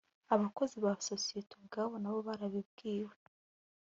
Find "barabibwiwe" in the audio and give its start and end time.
2.27-3.13